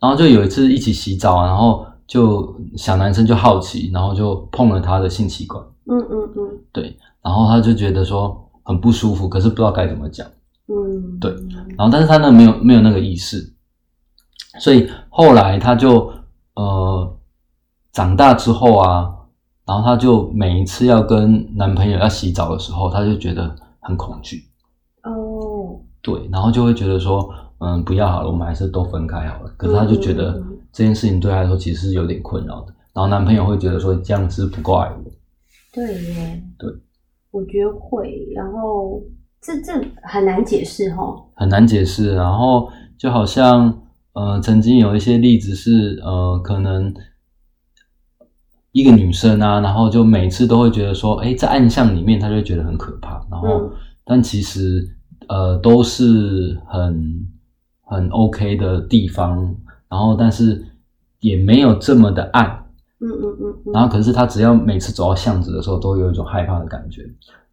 [0.00, 6.58] 然后就有一次一起洗澡啊，然后就小男生就好奇，然后就碰了他的性器官，嗯嗯嗯。
[6.70, 10.26] 对，然后他就觉得说很不舒服，可是不知道该怎么讲。
[10.66, 11.30] 嗯，对
[11.74, 13.54] 然后但是他呢没有没有那个意识，
[14.60, 16.12] 所以后来他就
[16.54, 17.16] 呃
[17.92, 19.10] 长大之后啊，
[19.64, 24.44] 然后他就每一次要跟男朋友要洗澡的时候，他就觉得很恐惧，
[25.04, 27.26] 哦，对，然后就会觉得说
[27.60, 29.50] 嗯不要好了，我们还是都分开好了。
[29.56, 35.10] 可是他就觉得这件事情对他来说其实是有点困扰的，然后男朋友会觉得说这样子不够爱我，
[35.72, 36.70] 对耶，对，
[37.30, 39.02] 我觉得会，然后
[39.40, 41.14] 这这很难解释哈。
[41.34, 42.14] 很难解释。
[42.14, 43.82] 然后就好像
[44.12, 46.94] 呃，曾经有一些例子是呃，可能
[48.72, 53.26] 一个女生啊，然后就每次都会觉得说，哎，在暗巷里面，她就会觉得很可怕。
[53.30, 53.72] 然后，嗯
[54.04, 54.84] 但其实
[55.28, 57.26] 呃都是很
[57.82, 59.54] 很 OK 的地方，
[59.92, 60.64] 然后但是
[61.20, 62.46] 也没有这么的暗。
[63.00, 67.02] 嗯嗯嗯嗯，然后可是他只要每次走到巷子的时候，都有一种害怕的感觉，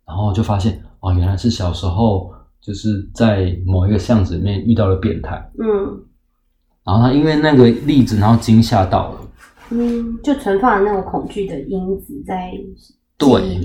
[0.06, 6.02] 然后就发现哦，原来是小时候就是在某一个巷子里面遇到了变态，嗯
[6.86, 9.20] 然后他因为那个例子，然后惊吓到了，
[9.72, 12.54] 嗯，就存放了那种恐惧的因子在
[13.18, 13.60] 对。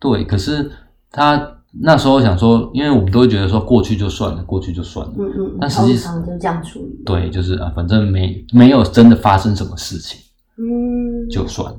[0.00, 0.70] 对，可是
[1.10, 7.02] 他那时候想说，因为我们都会觉得说过去就算了，过去就算了，嗯嗯，但实际上就这样处理。
[7.04, 10.18] 对，就是啊，反正没没有真的发生什么事情，
[10.56, 11.78] 嗯，就算了，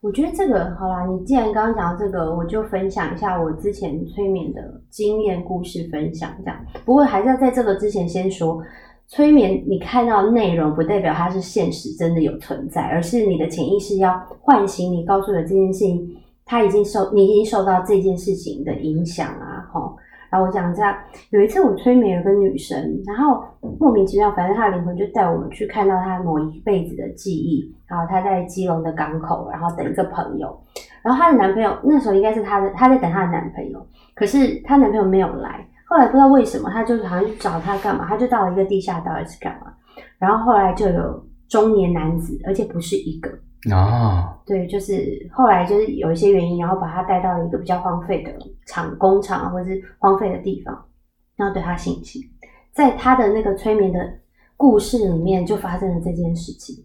[0.00, 6.60] 我觉得这个好啦，你既然刚刚讲到这个，我就分享一下我之前催眠的经验故事分享，这样。
[6.84, 8.60] 不过还是要在这个之前先说，
[9.06, 16.16] 催眠你看到的内容不代表它是现实真的有存在，而是你的潜意识要唤醒你，告诉你这件事情，
[16.46, 19.96] 他已经受你已经受到这件事情的影响啊，吼。
[20.28, 23.44] 然后我讲一下，有一次我催眠有个女生，然后
[23.78, 27.72] 莫名其妙，反正她的灵魂就带我们去看到她某一辈子的记忆。
[27.86, 30.60] 然后她在基隆的港口，然后等一个朋友，
[31.02, 35.64] 然后她的男朋友那时候应该是她的，她在等她的男朋友，可是她男朋友没有来。
[35.88, 39.72] 后来不知道为什么，她就好像去找他干嘛，她就到了一个地下道还是干嘛。
[40.18, 43.30] 然后后来就有中年男子，而且不是一个，
[43.72, 48.30] 啊，对，就是后来就是有一些原因，然后把他带到了一个比较荒废的
[48.66, 50.84] 厂工厂或者是荒废的地方，
[51.36, 52.22] 然后对他性侵。
[52.72, 53.98] 在他的那个催眠的
[54.56, 56.76] 故事里面，就发生了这件事情，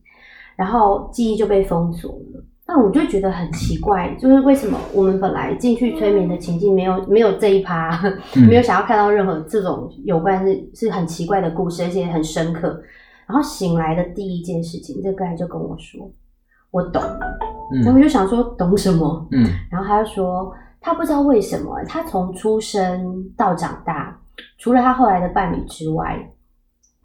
[0.55, 2.43] 然后记忆就被封锁了。
[2.65, 7.99] 那我就觉得很奇怪，就是为什么我们本来进去催眠的情境没有没有这一趴，
[8.35, 12.81] 嗯没有想要看到任何这种有关是是很奇怪的故事，而且很深刻。
[13.27, 16.09] 然后醒来的第一件事情，这个人就跟我说
[16.71, 17.37] ：“我懂了。”
[17.83, 19.27] 然后我嗯就想说懂什么？
[19.31, 24.19] 嗯然后他就说他不知道为什么，他从出生到长大，
[24.57, 26.19] 除了他后来的伴侣之外，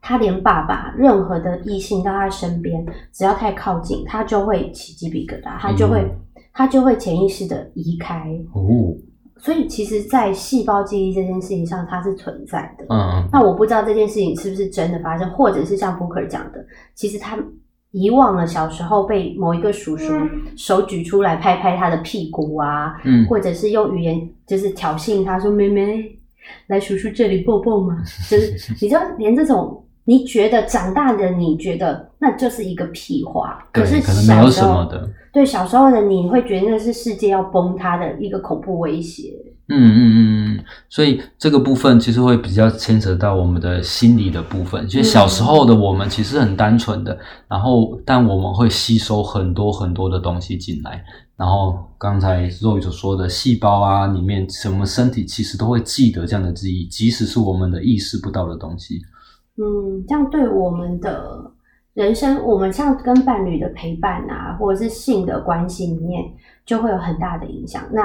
[0.00, 6.08] 他连爸爸任何的异性到他身边，只要太靠近，他就会起鸡皮疙瘩，他就会、
[6.52, 8.30] 他就会潜意识的移开。
[8.54, 8.94] 哦，
[9.38, 12.86] 所以其实，在细胞记忆这件事情上，它是存在的。
[12.88, 17.36] 嗯那我不知道这件事情是不是真的发生，或者是像 Booker 讲的，其实他
[17.96, 20.12] 遗忘了小时候被某一个叔叔
[20.54, 26.04] 手举出来拍拍他的屁股啊，嗯或者是用语言就是挑衅他说：“妹妹，
[26.66, 27.96] 来叔叔这里抱抱嘛。”
[28.28, 39.32] 就是你知道，连这种你觉得长大的你觉得那就是一个屁话，可是可能没有小时候什么的，对小时候的你会觉得那是世界要崩塌的一个恐怖威胁。
[39.68, 44.86] 嗯嗯嗯嗯，所以这个部分其实会比较牵扯到我们的心理的部分。
[44.88, 51.04] 其实小时候的我们其实很单纯的，然后但我们会吸收很多很多的东西进来。
[51.36, 59.02] 然后刚才肉宇所说的细胞啊，里面什么身体其实都会记得这样的记忆，即使是我们的意识不到的东西。
[59.56, 61.50] 嗯，这样对我们的
[61.94, 66.22] 人生，我们像跟伴侣的陪伴啊，或者是性的关系里面，
[66.64, 67.82] 就会有很大的影响。
[67.92, 68.02] 那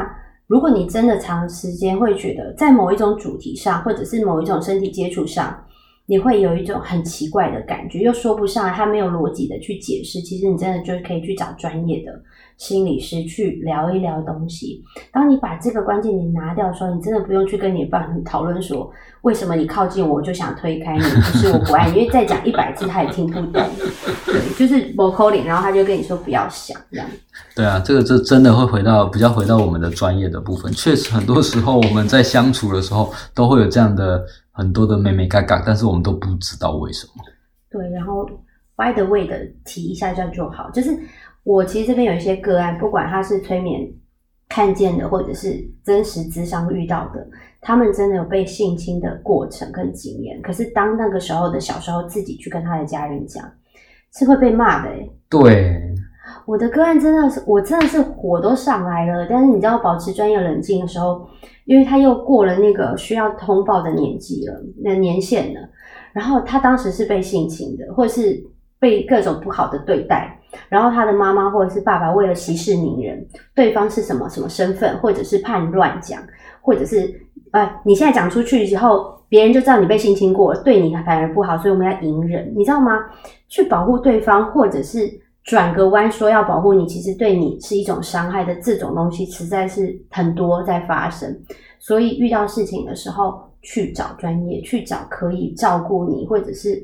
[0.52, 5.58] 如果你真的长时间会觉得在某一种主题上，或者是某一种身体接触上，
[6.06, 10.20] 你会有一种很奇怪的感觉，又说不上来，他没有逻辑的去解释。
[10.20, 12.22] 其实你真的就可以去找专业的
[12.62, 14.84] 心理师去聊一聊东西。
[15.12, 18.88] 当你把这个关键点拿掉的时候，你真的不用去跟你伴侣讨论说
[19.21, 23.54] 为什么你靠近我我就想推开你，不是我不爱你，因为再讲一百次他也听不懂。
[24.28, 27.08] 对，就是某口脸，然后他就跟你说不要想这样。
[27.56, 30.71] 对啊，这个这真的会回到比较回到我们的专业的部分。
[30.71, 37.24] 确实，很多时候我们在相处的时候都会有这样的很多的妹妹嘎嘎，但是我们都不知道为什么。
[37.71, 38.24] 对，然后
[38.76, 40.69] by the way 的提一下这样就好。
[40.69, 40.95] 就是
[41.43, 43.91] 我其实这边有一些个案，不管他是催眠
[44.47, 47.27] 看见的，或者是真实智商遇到的，
[47.62, 50.41] 他们真的有被性侵的过程跟经验。
[50.41, 53.43] 可是当那个时候的小时候自己去跟他的家人讲，
[54.13, 55.10] 是会被骂的哎。
[55.30, 55.82] 对。
[56.45, 59.27] 我的个案真的是，我真的是火都上来了。
[59.30, 61.27] 但是你知道，保持专业冷静的时候，
[61.65, 65.60] 因为他又过了那个需要通报的年纪了，那年限了。
[66.13, 68.41] 然后他当时是被性侵的，或者是
[68.80, 70.39] 被各种不好的对待。
[70.70, 76.22] 然后他的妈妈或者是爸爸为了息事宁人，对方是什么什么身份，或者是怕你乱讲，
[76.62, 77.14] 或者是
[77.52, 83.00] 呃，你现在讲出去以后，别人就知道你被性侵过，对你反而不好，所以我们要隐忍，你知道吗？
[83.48, 85.22] 去保护对方，或者是。
[85.44, 88.54] 转个弯说要保护你，其实对你是一种伤害的。
[88.58, 91.36] 这种东西实在是很多在发生，
[91.80, 96.82] 所以遇到事情的时候去找专业，去找可以照顾你或者是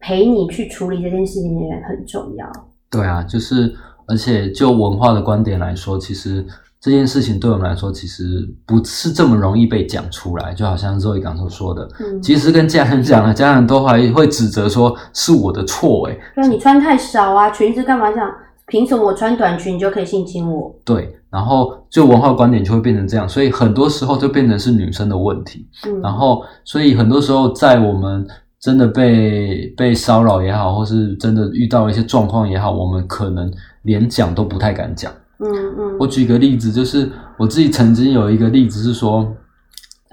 [0.00, 2.50] 陪你去处理这件事情的人很重要。
[2.92, 3.74] 对啊，就是
[4.06, 6.46] 而且就文化的观点来说，其实。
[6.84, 18.28] 这件事情对我们来说，其实不是这么容易被讲出来，就好像周一刚所说的，嗯，其实跟家人讲了，家人都还会指责说是我的错，哎，对，你穿太少啊，裙子干嘛这样？
[18.66, 20.74] 凭什么我穿短裙你就可以性侵我？
[20.84, 28.26] 对，然后就文化观点就会变成这样，所以很多时候就变成是女生的问题，嗯，然后所以很多时候在我们
[28.62, 35.12] 真的被被骚扰也好，或是真的遇到一些状况也好，我们可能连讲都不太敢讲。
[35.40, 39.26] 嗯嗯，我举个例子，就是我自己曾经有一个例子是说，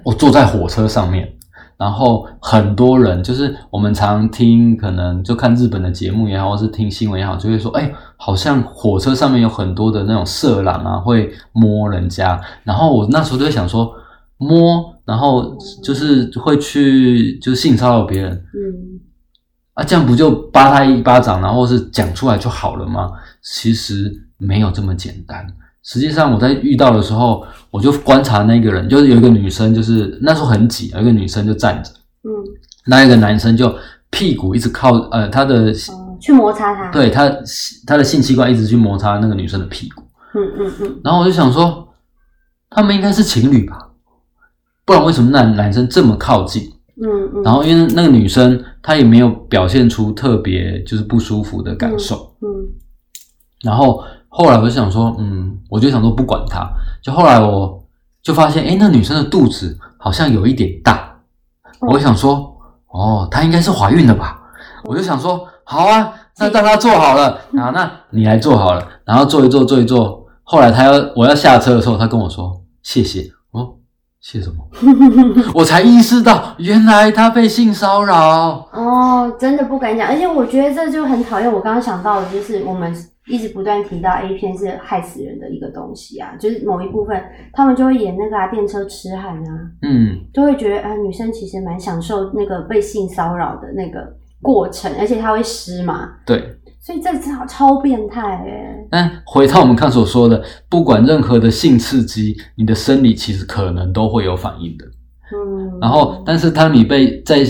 [0.03, 1.31] 我坐在火车上面，
[1.77, 12.41] 然后很多人就是我们常听，可能就看日本的节目也好，或是听新闻也好，就会说，哎，好像火车上面有很多的那种色狼啊，会摸人家。
[12.63, 13.93] 然后我那时候就在想说，
[14.37, 19.01] 摸，然后就是会去就是性骚扰别人，嗯，
[19.73, 23.11] 啊，这样不就扒他一巴掌，然后是讲出来就好了吗？
[23.41, 24.25] 其实。
[24.41, 25.45] 没有这么简单。
[25.83, 31.91] 实际上，我在遇到的时候，我就观察那个人，就是有一个女生，就是那时候很挤，有一个女生就站着，
[32.23, 32.31] 嗯，
[32.85, 33.75] 那一个男生就
[34.09, 35.73] 屁股一直靠，呃，他的
[36.21, 37.29] 去摩擦他，对他
[37.85, 40.03] 他的性器官一直去摩擦那个女生的屁股，
[40.35, 41.01] 嗯嗯嗯。
[41.03, 41.85] 然后我就想说，
[42.69, 43.88] 他们应该是情侣吧？
[44.89, 46.63] 不然为什么那男生这么靠近？
[46.99, 47.43] 嗯嗯。
[47.43, 52.47] 然后因为那个女生她也没有表现出特别就是不舒服的感受，嗯，
[53.61, 54.03] 然后。
[54.31, 56.69] 后来我就想说，嗯，我就想说不管她，
[57.01, 57.83] 就后来我
[58.21, 61.19] 就发现，哎，那女生的肚子好像有一点大，
[61.81, 62.55] 我想说，
[62.89, 64.39] 哦，她应该是怀孕了吧？
[64.85, 70.23] 我就想说，好啊，那让她坐好了，啊，那你来坐好了，然后坐一坐，坐一坐。
[70.43, 73.25] 后来她要我要下车的时候，她跟我说谢谢，哦，
[74.21, 74.67] 谢什么？
[75.55, 78.67] 我才意识到，原来他被性骚扰。
[78.73, 81.51] 哦，真的不敢讲，而且我觉得这就很讨厌。
[81.51, 82.93] 我刚刚想到的就是我们。
[83.27, 89.51] 一直不断提到 A 片是害死人的一个东西啊，就是某一部分他们就会演那个啊电车痴汉啊，
[89.83, 93.99] 嗯，就会觉得啊女生其实蛮享受那个被性骚扰的那个
[94.41, 96.43] 过程，而且她会湿嘛，对，
[96.79, 98.87] 所以这超超变态哎。
[98.89, 104.85] 但回到我们刚所说的，不管任何的性刺激，你的生理其实可能都会有反应的，
[105.33, 107.45] 嗯，然后但是当你被在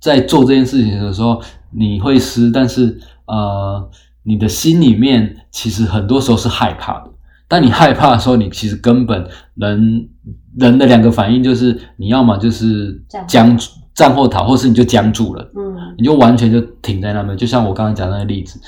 [0.00, 1.40] 在做这件事情的时候，
[1.70, 3.90] 你会湿，但是呃。
[4.24, 7.10] 你的心里面其实很多时候是害怕的。
[7.48, 10.08] 当你害怕的时候，你其实根本人
[10.56, 13.58] 人的两个反应就是，你要么就是僵
[13.94, 17.36] 站或逃，或是你就僵住了，嗯，你就完全就停在那边。
[17.36, 18.60] 就像我刚刚讲那个例子，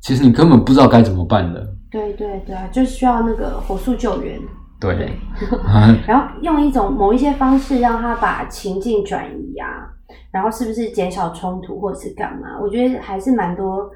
[0.00, 1.66] 其实你根本不知道该怎么办的。
[1.90, 4.40] 对对对，就需要那个火速救援。
[4.80, 5.12] 对，
[6.06, 9.86] 然后用一种某一些方式让他把情境转移啊，
[10.30, 12.58] 然后是不是减少冲突或者是干嘛？
[12.60, 13.90] 我觉得还是蛮多。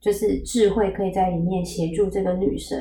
[0.00, 2.76] 就是智慧可以在里面协助这个女生，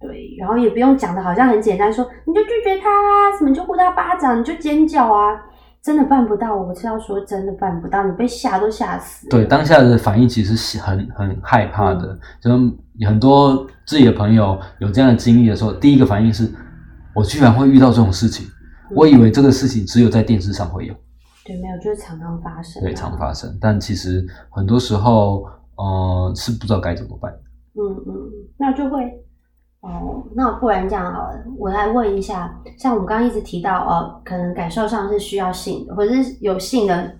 [0.00, 5.38] 对，然后也不用讲的好像很简单，说你就拒绝他啊，什么就呼他巴掌，你就尖叫啊，
[5.82, 6.56] 真的办不到。
[6.56, 9.28] 我是要说真的办不到，你被吓都吓死。
[9.28, 12.50] 对，当下的反应其实是很很害怕的，就
[13.06, 16.48] 很多自己的朋友有这样的经历的时候，第一个反应是
[17.14, 18.46] 我居然会遇到这种事情，
[18.94, 20.94] 我以为这个事情只有在电视上会有，
[21.44, 23.58] 对，没有，就是常常发生啊，对，常发生。
[23.60, 25.44] 但其实很多时候，
[25.76, 27.32] 呃，是不知道该怎么办。
[27.74, 29.21] 嗯嗯，那就会
[29.82, 37.12] 哦，那不然这样好了，我来问一下，像我们刚刚一直提到哦，可能感受上是需要性的，或者是有性的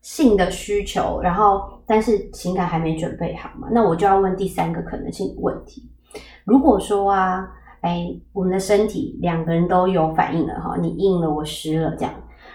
[0.00, 5.88] 性的需求，然后但是情感还没准备好嘛，那我就要问第三个可能性问题。
[6.44, 7.48] 如果说啊，
[7.82, 12.12] 哎，我们的身体两个人都有反应了哈，你硬了，我湿了这样，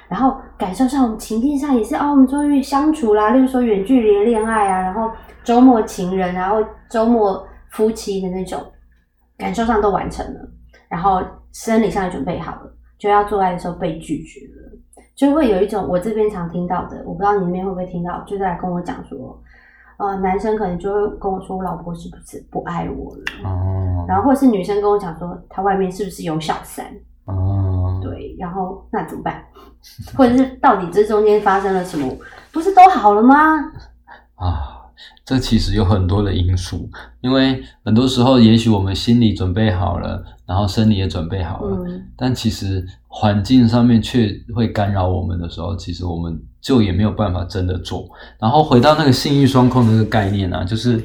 [0.10, 5.10] 然后感受上、情境上也是哦，我们终于相处啦，例如说远距离恋爱啊，然后
[5.42, 8.62] 周末情人，然后周末夫妻的那种，
[9.38, 10.50] 感受上都完成了，
[10.90, 11.22] 然后
[11.52, 14.78] 生理上也准备好了，就要做爱的时候被拒绝了，
[15.16, 19.42] 就会有一种我这边常听到的，我不知道你那边会不会听到，就是来跟我讲说。
[19.98, 23.24] 呃，男生可能就会跟我说，我老婆是不是不爱我了？
[23.50, 26.86] 哦，然后或者是女生跟我讲说，她外面是不是有小三？
[27.26, 29.44] 哦，对，然后那怎么办？
[30.16, 32.08] 或者是到底这中间发生了什么？
[32.54, 33.58] 不是都好了吗？
[35.28, 48.08] 啊，这其实有很多的因素，因为很多时候，也许我们心理准备好了，然后生理也准备好了，嗯但其实环境上面却会干扰我们的时候，其实我们就也没有办法真的做。
[48.40, 51.04] 然后回到那个性欲双控的那个概念啊，就是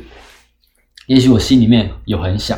[1.09, 2.57] 也许我心里面有很想，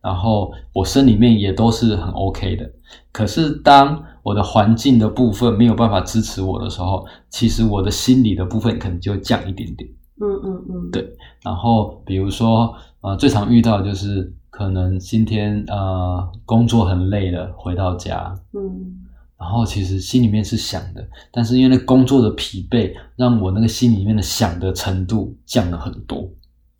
[0.00, 2.70] 然后我身里面也都是很 OK 的，
[3.10, 9.90] 可是当我的环境的部分没有办法支持我的时候，其实我的心理的部分可能就会降一点点。
[10.22, 11.04] 嗯嗯嗯，对
[11.42, 18.98] 然后比如说，呃，最常遇到的就是可能今天呃工作很累了，回到家，嗯
[19.38, 26.20] 然后其实心里面是想的，但是因为那工作的疲惫，让我那个心里面的想的程度降了很多，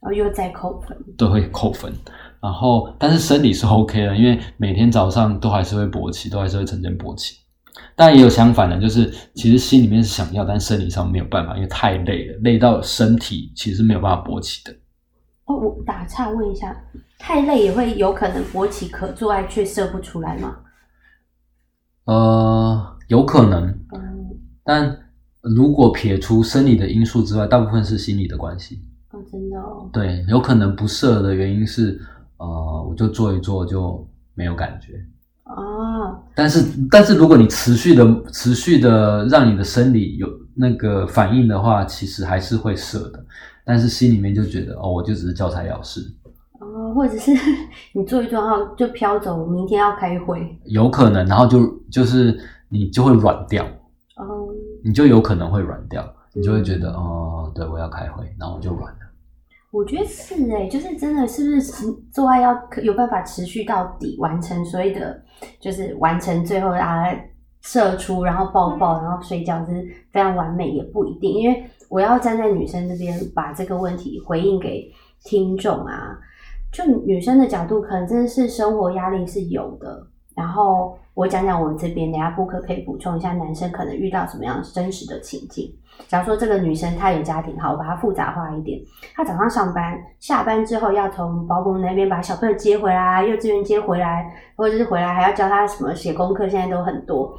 [0.00, 0.96] 然后又再扣分。
[1.18, 1.92] 都会扣分。
[2.40, 7.36] 然后，但是生理是 OK 的，因为每天早上都还是会勃起，都还是会呈现勃起。
[7.94, 14.72] 当然也有相反的，就是其实心里面是想要，但生理上没有办法，因为太累了，累到身体其实是没有办法勃起的。
[15.44, 16.76] 哦，我打岔问一下，
[17.18, 20.56] 太累也会有可能勃起可做爱却射不出来吗？
[22.04, 24.30] 呃，有可能，嗯，
[24.64, 24.96] 但
[25.40, 28.82] 如果撇除生理的因素之外，大部分是心理的关系。
[29.10, 32.00] 哦，真的哦，对，有可能不射的原因是，
[32.38, 35.04] 呃，我就做一做就没有感觉。
[36.22, 43.24] 哦，但是，但是如果你持续的、持续的让你的生理有那个反应的话，其实还是会射的。
[43.64, 46.00] 但是心里面就觉得，哦，我就只是交差了事，
[46.58, 47.30] 哦，或者是
[47.94, 50.58] 你做一做，然后就飘走，明天要开会。
[50.64, 53.64] 有可能，然后就就是你就会软掉，
[54.16, 54.48] 哦，
[54.82, 56.04] 你就有可能会软掉，
[56.34, 58.98] 你就会觉得，哦，对我要开会，然后我就软了。
[59.72, 65.20] 我觉得是哎、就是真的是不是持做爱要有办法持续到底，完成所谓的
[65.58, 67.06] 就是完成最后啊
[67.62, 74.92] 射出，然后抱抱，然后睡觉，就是非常完美也不一定，因为我要站在女生这边把这个问题回应给
[75.24, 76.18] 听众啊，
[76.70, 80.06] 就女生的角度，可能真的是生活压力是有的。
[80.34, 85.72] 然后我讲讲我们这边，等下布克可以补充一下男生可能遇到什么样真实的情境。
[86.08, 88.80] 假如说这个女生她有家庭，好，我把它复杂化一点。
[89.14, 97.38] 她早上上班，下班之后要从保姆那边把小朋友接回来，幼稚园接回来，或者是回来还要教他什么写功课，现在都很多。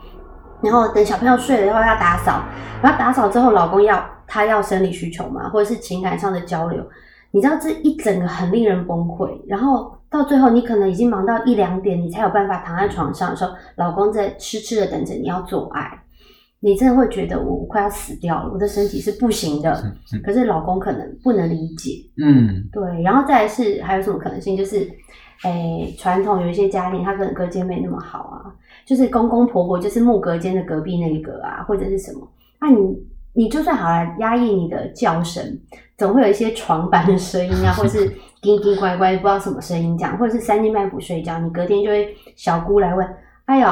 [0.61, 2.43] 然后等小朋友睡了以后要打扫，
[2.81, 6.81] 然后打扫之后老公要他要生理需求嘛，或者是情感上的交流，
[7.31, 9.29] 你知道这一整个很令人崩溃。
[9.47, 15.99] 然后到最后你可能已经忙到一两点，你才有办法躺在床上的时候，老公在痴痴的等着你要做爱。
[16.59, 19.83] 你真的会觉得我快要死掉了，我的身体是不行的。
[20.23, 24.55] 可是老公可能不能理解，嗯对，然后再来是还有什么可能性？
[24.55, 24.89] 就是，
[25.43, 28.55] 诶，传统有一些家庭，他可能隔间没那么好啊，
[28.85, 32.25] 就是公公婆婆就是木隔间的隔壁那一个啊，或者是什么？
[32.61, 32.97] 那、你
[33.33, 35.43] 你就算好了，压抑你的叫声，
[35.97, 38.07] 总会有一些床板的声音啊， 或是
[38.41, 43.07] 叮叮乖乖不知道什么声音这样，或者是三更半夜不睡觉，你隔天就会小姑来问，
[43.45, 43.67] 哎呦。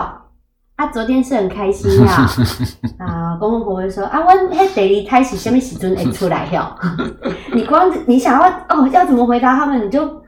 [0.77, 2.25] 啊，昨天是很开心呀、
[2.97, 6.75] 啊，公公婆婆就说啊，我迄第二胎是什么时阵会出来哟？
[7.53, 10.23] 你光你想要哦，要怎么回答他们，你就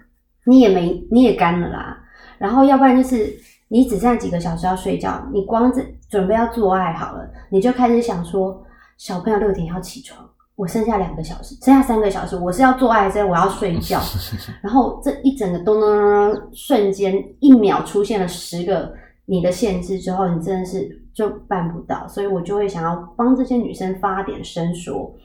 [0.45, 1.97] 你也没你也干了啦。
[2.37, 3.33] 然后要不然就是
[3.69, 8.63] 你只剩下几个小时要睡觉，你光是准备要做爱好了，你就开始想说，
[8.97, 13.99] 小朋友六点要起床，我剩下两个小时，剩下三个小时，我是要做爱还是我要睡觉？
[14.61, 18.93] 然后这一整个咚咚咚咚，瞬间一秒出现了十个
[19.25, 25.15] 你的限制之后，你真的是就办不到，所以我就会想要帮这些女生发点声说，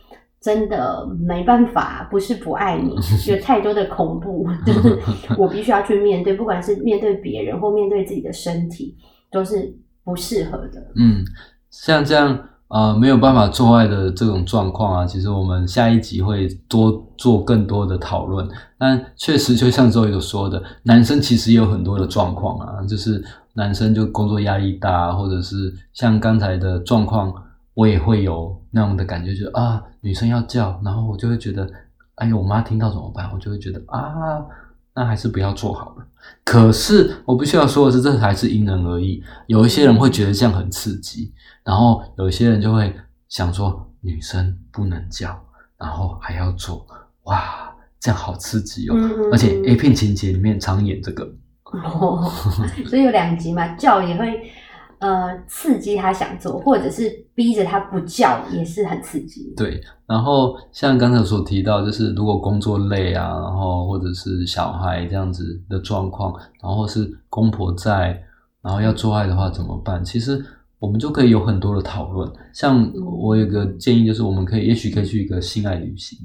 [0.40, 2.94] 真的没办法，不是不爱你，
[3.26, 4.98] 有太多的恐怖， 就是
[5.36, 8.96] 我必须要去面对，不管是面对别人或面对自己的身体，
[9.30, 10.92] 都是不适合的。
[10.96, 11.24] 嗯，
[11.70, 18.48] 像这样呃没有办法做爱的这种状况啊，其实我们下一集会多做更多的讨论。
[18.78, 23.22] 但确实就像周瑜所说的，男生其实也有很多的状况啊，就是
[23.54, 27.32] 男生就工作压力大，或者是像刚才的状况。
[27.74, 31.64] 我也会有那样的感觉，就是啊，女生要叫，然后我就会觉得，
[32.16, 33.30] 哎呦，我妈听到怎么办？
[33.32, 34.02] 我就会觉得啊，
[34.96, 36.04] 那还是不要做好了。
[36.44, 39.22] 可是我必须要说的是，这还是因人而异。
[39.46, 41.32] 有一些人会觉得这样很刺激，
[41.68, 42.90] 然后有一些人就会
[43.28, 45.38] 想说，女生不能叫，
[45.76, 46.86] 然后还要做，
[47.24, 48.96] 哇，这样好刺激哦！
[49.30, 51.30] 而且 A 片情节里面常演这个，
[52.88, 54.50] 所以有两集嘛，叫也会。
[55.00, 59.54] 呃，刺激他想做，或者是逼着他不叫，也是很刺激。
[59.56, 68.20] 对，然后像刚才所提到，就是如果工作累啊，然后或者是小孩这样子的状况，然后是公婆在，
[68.60, 70.04] 然后要做爱的话怎么办？
[70.04, 70.44] 其实
[70.78, 72.30] 我们就可以有很多的讨论。
[72.52, 72.90] 像
[73.22, 76.18] 我有个建议，就是我们可以，也许可以去一个性爱旅行。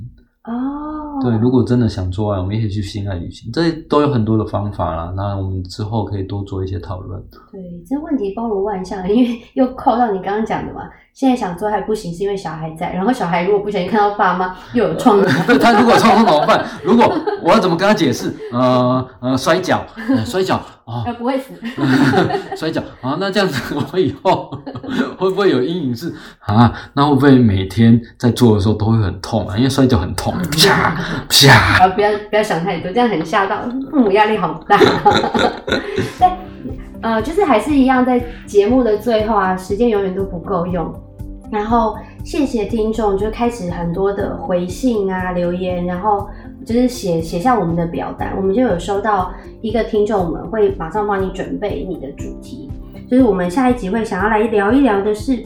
[0.43, 5.13] 哦，对，如果真的想做爱，我们也可以去性爱旅行，这都有很多的方法啦。
[5.15, 7.21] 那我们之后可以多做一些讨论。
[7.51, 10.81] 对，这问题包罗万象，因为又扣到你刚刚讲的嘛。
[11.13, 12.91] 现在想做还不行，是因为小孩在。
[12.91, 16.65] 然后小孩如果不小心看到爸妈又有创伤，他如果创伤怎么办？
[16.83, 18.33] 如果我要怎么跟他解释？
[18.51, 19.85] 呃呃，摔跤，
[20.25, 20.55] 摔跤
[20.85, 21.53] 啊，不会死。
[22.57, 24.49] 摔跤啊，那这样子我以后
[25.19, 25.95] 会不会有阴影？
[25.95, 29.55] 是啊，那会不会每天在做的时候都会很痛啊？
[29.55, 30.95] 因为摔跤很痛，啪
[31.29, 31.83] 啪。
[31.85, 33.61] 啊，不要不要想太多，这样很吓到
[33.91, 34.77] 父母，压力好大。
[36.17, 36.27] 对。
[37.01, 40.93] 呃，就是还是一样，在节目的最后啊，时间永远都不够用。
[41.53, 41.95] 然后
[42.25, 46.27] 谢谢听众，就开始很多的回信啊、留言，然后
[46.65, 49.31] 就是写写下我们的表单，我们就有收到
[49.61, 52.71] 一个听众，我们会马上帮你准备你的主题，
[53.07, 55.45] 就是我们下一集会想要来聊一聊的是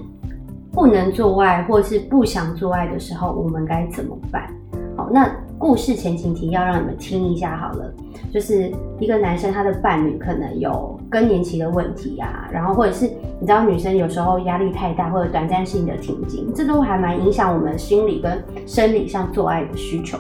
[0.72, 4.50] 不能做爱或是不想做爱的时候，我们该怎么办？
[4.96, 5.30] 好，那。
[5.60, 7.92] 故事前情提要让你们听一下好了，
[8.34, 13.06] 就是一个男生他的伴侣可能有更年期的问题啊，然后或者是
[13.40, 20.18] 你知道女生有时候压力太大或者短暂性的停经，这都还蛮影响我们心理跟生理上做爱的需求。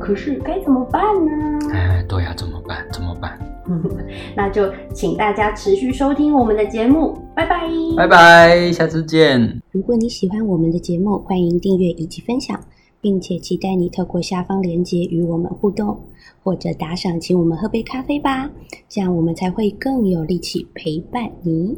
[0.00, 1.58] 可是该怎么办呢？
[1.72, 2.78] 哎，对呀，怎么办？
[2.92, 3.38] 怎么办？
[4.36, 9.60] 那就请大家持续收听我们的节目，拜拜，拜拜，下次见。
[9.70, 12.58] 如果你喜欢我们的节目，欢迎订阅以及分享。
[13.00, 16.00] 并且期待你透过下方链接与我们互动，
[16.42, 18.50] 或者打赏请我们喝杯咖啡吧，
[18.88, 21.76] 这样我们才会更有力气陪伴你。